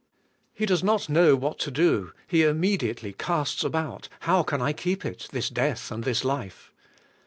He 0.55 0.65
does 0.65 0.83
not 0.83 1.09
know 1.09 1.35
what 1.35 1.59
to 1.59 1.69
do; 1.69 2.11
he 2.25 2.41
immediately 2.41 3.13
casts 3.13 3.63
about: 3.63 4.09
"How 4.21 4.41
can 4.41 4.59
I 4.59 4.73
keep 4.73 5.05
it, 5.05 5.27
this 5.31 5.47
death 5.47 5.91
and 5.91 6.03
this 6.03 6.25
life?" 6.25 6.73